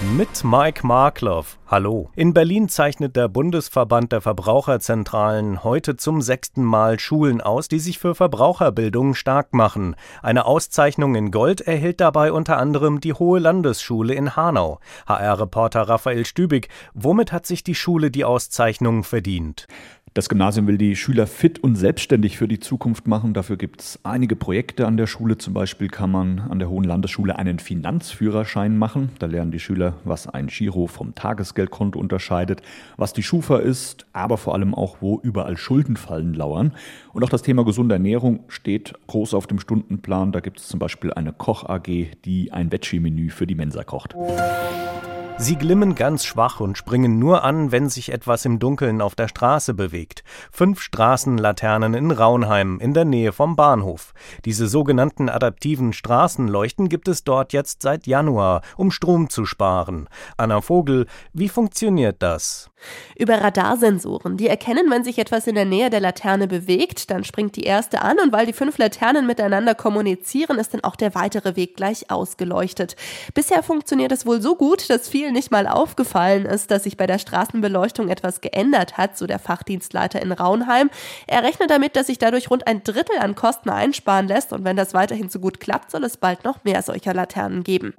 Mit 0.00 0.42
Mike 0.42 0.84
Markloff. 0.84 1.56
Hallo. 1.68 2.10
In 2.16 2.34
Berlin 2.34 2.68
zeichnet 2.68 3.14
der 3.14 3.28
Bundesverband 3.28 4.10
der 4.10 4.20
Verbraucherzentralen 4.20 5.62
heute 5.62 5.96
zum 5.96 6.20
sechsten 6.20 6.64
Mal 6.64 6.98
Schulen 6.98 7.40
aus, 7.40 7.68
die 7.68 7.78
sich 7.78 8.00
für 8.00 8.16
Verbraucherbildung 8.16 9.14
stark 9.14 9.54
machen. 9.54 9.94
Eine 10.20 10.46
Auszeichnung 10.46 11.14
in 11.14 11.30
Gold 11.30 11.60
erhält 11.60 12.00
dabei 12.00 12.32
unter 12.32 12.58
anderem 12.58 13.00
die 13.00 13.12
Hohe 13.12 13.38
Landesschule 13.38 14.14
in 14.14 14.34
Hanau. 14.34 14.80
HR-Reporter 15.06 15.82
Raphael 15.82 16.26
Stübig, 16.26 16.68
womit 16.92 17.30
hat 17.30 17.46
sich 17.46 17.62
die 17.62 17.76
Schule 17.76 18.10
die 18.10 18.24
Auszeichnung 18.24 19.04
verdient? 19.04 19.68
Das 20.16 20.28
Gymnasium 20.28 20.68
will 20.68 20.78
die 20.78 20.94
Schüler 20.94 21.26
fit 21.26 21.58
und 21.58 21.74
selbstständig 21.74 22.38
für 22.38 22.46
die 22.46 22.60
Zukunft 22.60 23.08
machen. 23.08 23.34
Dafür 23.34 23.56
gibt 23.56 23.80
es 23.80 23.98
einige 24.04 24.36
Projekte 24.36 24.86
an 24.86 24.96
der 24.96 25.08
Schule. 25.08 25.38
Zum 25.38 25.54
Beispiel 25.54 25.88
kann 25.88 26.12
man 26.12 26.38
an 26.38 26.60
der 26.60 26.70
Hohen 26.70 26.84
Landesschule 26.84 27.36
einen 27.36 27.58
Finanzführerschein 27.58 28.78
machen. 28.78 29.10
Da 29.18 29.26
lernen 29.26 29.50
die 29.50 29.58
Schüler, 29.58 29.83
was 30.04 30.26
ein 30.26 30.46
Giro 30.46 30.86
vom 30.86 31.14
Tagesgeldkonto 31.14 31.98
unterscheidet, 31.98 32.62
was 32.96 33.12
die 33.12 33.22
Schufa 33.22 33.58
ist, 33.58 34.06
aber 34.12 34.38
vor 34.38 34.54
allem 34.54 34.74
auch, 34.74 34.96
wo 35.00 35.20
überall 35.22 35.56
Schuldenfallen 35.58 36.32
lauern. 36.32 36.72
Und 37.12 37.22
auch 37.24 37.28
das 37.28 37.42
Thema 37.42 37.64
gesunde 37.64 37.96
Ernährung 37.96 38.40
steht 38.48 38.94
groß 39.06 39.34
auf 39.34 39.46
dem 39.46 39.58
Stundenplan. 39.58 40.32
Da 40.32 40.40
gibt 40.40 40.60
es 40.60 40.68
zum 40.68 40.78
Beispiel 40.78 41.12
eine 41.12 41.32
Koch 41.32 41.64
AG, 41.64 41.88
die 42.24 42.52
ein 42.52 42.72
Veggie-Menü 42.72 43.30
für 43.30 43.46
die 43.46 43.54
Mensa 43.54 43.84
kocht. 43.84 44.14
Sie 45.36 45.56
glimmen 45.56 45.96
ganz 45.96 46.24
schwach 46.24 46.60
und 46.60 46.78
springen 46.78 47.18
nur 47.18 47.42
an, 47.42 47.72
wenn 47.72 47.88
sich 47.88 48.12
etwas 48.12 48.44
im 48.44 48.60
Dunkeln 48.60 49.02
auf 49.02 49.16
der 49.16 49.26
Straße 49.26 49.74
bewegt. 49.74 50.22
Fünf 50.52 50.80
Straßenlaternen 50.80 51.94
in 51.94 52.12
Raunheim 52.12 52.78
in 52.80 52.94
der 52.94 53.04
Nähe 53.04 53.32
vom 53.32 53.56
Bahnhof. 53.56 54.14
Diese 54.44 54.68
sogenannten 54.68 55.28
adaptiven 55.28 55.92
Straßenleuchten 55.92 56.88
gibt 56.88 57.08
es 57.08 57.24
dort 57.24 57.52
jetzt 57.52 57.82
seit 57.82 58.06
Januar, 58.06 58.62
um 58.76 58.92
Strom 58.92 59.28
zu 59.28 59.44
sparen. 59.44 60.08
Anna 60.36 60.60
Vogel, 60.60 61.06
wie 61.32 61.48
funktioniert 61.48 62.22
das? 62.22 62.70
Über 63.16 63.40
Radarsensoren. 63.40 64.36
Die 64.36 64.46
erkennen, 64.46 64.90
wenn 64.90 65.04
sich 65.04 65.18
etwas 65.18 65.46
in 65.46 65.54
der 65.54 65.64
Nähe 65.64 65.90
der 65.90 66.00
Laterne 66.00 66.46
bewegt, 66.46 67.10
dann 67.10 67.24
springt 67.24 67.56
die 67.56 67.64
erste 67.64 68.02
an 68.02 68.18
und 68.22 68.30
weil 68.30 68.46
die 68.46 68.52
fünf 68.52 68.76
Laternen 68.76 69.26
miteinander 69.26 69.74
kommunizieren, 69.74 70.58
ist 70.58 70.74
dann 70.74 70.84
auch 70.84 70.94
der 70.94 71.14
weitere 71.14 71.56
Weg 71.56 71.76
gleich 71.76 72.10
ausgeleuchtet. 72.10 72.94
Bisher 73.32 73.62
funktioniert 73.62 74.12
es 74.12 74.26
wohl 74.26 74.42
so 74.42 74.54
gut, 74.54 74.90
dass 74.90 75.08
viele 75.08 75.23
vielen 75.24 75.32
nicht 75.32 75.50
mal 75.50 75.66
aufgefallen 75.66 76.44
ist, 76.44 76.70
dass 76.70 76.82
sich 76.82 76.98
bei 76.98 77.06
der 77.06 77.18
Straßenbeleuchtung 77.18 78.10
etwas 78.10 78.42
geändert 78.42 78.98
hat, 78.98 79.16
so 79.16 79.26
der 79.26 79.38
Fachdienstleiter 79.38 80.20
in 80.20 80.32
Raunheim. 80.32 80.90
Er 81.26 81.42
rechnet 81.42 81.70
damit, 81.70 81.96
dass 81.96 82.08
sich 82.08 82.18
dadurch 82.18 82.50
rund 82.50 82.66
ein 82.66 82.84
Drittel 82.84 83.16
an 83.18 83.34
Kosten 83.34 83.70
einsparen 83.70 84.28
lässt 84.28 84.52
und 84.52 84.64
wenn 84.64 84.76
das 84.76 84.92
weiterhin 84.92 85.30
so 85.30 85.38
gut 85.38 85.60
klappt, 85.60 85.90
soll 85.90 86.04
es 86.04 86.18
bald 86.18 86.44
noch 86.44 86.62
mehr 86.64 86.82
solcher 86.82 87.14
Laternen 87.14 87.64
geben. 87.64 87.94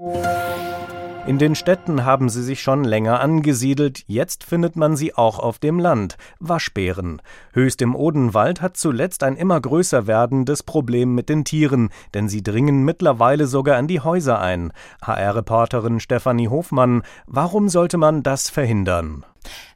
In 1.27 1.39
den 1.39 1.55
Städten 1.55 2.05
haben 2.05 2.29
sie 2.29 2.43
sich 2.43 2.61
schon 2.61 2.83
länger 2.83 3.19
angesiedelt, 3.19 4.03
jetzt 4.05 4.43
findet 4.43 4.75
man 4.75 4.95
sie 4.95 5.15
auch 5.15 5.39
auf 5.39 5.57
dem 5.57 5.79
Land. 5.79 6.17
Waschbären. 6.39 7.19
Höchst 7.51 7.81
im 7.81 7.95
Odenwald 7.95 8.61
hat 8.61 8.77
zuletzt 8.77 9.23
ein 9.23 9.35
immer 9.35 9.59
größer 9.59 10.05
werdendes 10.05 10.61
Problem 10.61 11.15
mit 11.15 11.29
den 11.29 11.43
Tieren, 11.43 11.89
denn 12.13 12.29
sie 12.29 12.43
dringen 12.43 12.85
mittlerweile 12.85 13.47
sogar 13.47 13.77
an 13.77 13.87
die 13.87 14.01
Häuser 14.01 14.39
ein. 14.39 14.71
HR-Reporterin 15.01 15.99
Stefanie 15.99 16.49
Hofmann, 16.49 17.01
warum 17.25 17.69
sollte 17.69 17.97
man 17.97 18.21
das 18.21 18.51
verhindern? 18.51 19.25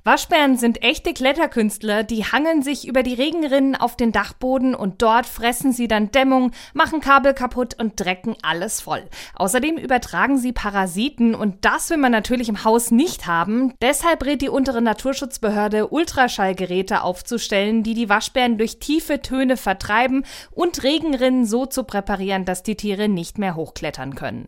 Waschbären 0.03 0.57
sind 0.57 0.81
echte 0.81 1.13
Kletterkünstler, 1.13 2.03
die 2.03 2.23
hangeln 2.23 2.63
sich 2.63 2.87
über 2.87 3.03
die 3.03 3.13
Regenrinnen 3.13 3.75
auf 3.75 3.95
den 3.95 4.11
Dachboden 4.11 4.73
und 4.73 5.01
dort 5.01 5.25
fressen 5.25 5.73
sie 5.73 5.87
dann 5.87 6.09
Dämmung, 6.09 6.51
machen 6.73 7.01
Kabel 7.01 7.33
kaputt 7.33 7.75
und 7.77 7.99
drecken 7.99 8.35
alles 8.41 8.81
voll. 8.81 9.03
Außerdem 9.35 9.77
übertragen 9.77 10.37
sie 10.37 10.53
Parasiten 10.53 11.35
und 11.35 11.65
das 11.65 11.89
will 11.89 11.97
man 11.97 12.11
natürlich 12.11 12.49
im 12.49 12.63
Haus 12.63 12.91
nicht 12.91 13.27
haben. 13.27 13.73
Deshalb 13.81 14.25
rät 14.25 14.41
die 14.41 14.49
untere 14.49 14.81
Naturschutzbehörde, 14.81 15.89
Ultraschallgeräte 15.89 17.03
aufzustellen, 17.03 17.83
die 17.83 17.93
die 17.93 18.09
Waschbären 18.09 18.57
durch 18.57 18.79
tiefe 18.79 19.21
Töne 19.21 19.57
vertreiben 19.57 20.25
und 20.51 20.81
Regenrinnen 20.83 21.45
so 21.45 21.65
zu 21.65 21.83
präparieren, 21.83 22.45
dass 22.45 22.63
die 22.63 22.75
Tiere 22.75 23.09
nicht 23.09 23.37
mehr 23.37 23.55
hochklettern 23.55 24.15
können. 24.15 24.47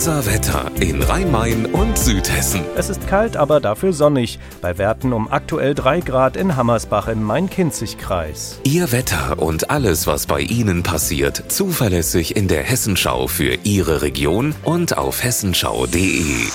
Unser 0.00 0.24
Wetter 0.24 0.70
in 0.80 1.02
Rhein-Main 1.02 1.66
und 1.66 1.98
Südhessen. 1.98 2.62
Es 2.74 2.88
ist 2.88 3.06
kalt, 3.06 3.36
aber 3.36 3.60
dafür 3.60 3.92
sonnig. 3.92 4.38
Bei 4.62 4.78
Werten 4.78 5.12
um 5.12 5.30
aktuell 5.30 5.74
3 5.74 6.00
Grad 6.00 6.38
in 6.38 6.56
Hammersbach 6.56 7.06
im 7.08 7.22
Main-Kinzig-Kreis. 7.22 8.60
Ihr 8.64 8.92
Wetter 8.92 9.38
und 9.38 9.68
alles, 9.68 10.06
was 10.06 10.24
bei 10.24 10.40
Ihnen 10.40 10.82
passiert, 10.82 11.44
zuverlässig 11.48 12.34
in 12.34 12.48
der 12.48 12.62
Hessenschau 12.62 13.26
für 13.26 13.58
Ihre 13.62 14.00
Region 14.00 14.54
und 14.64 14.96
auf 14.96 15.22
hessenschau.de. 15.22 16.46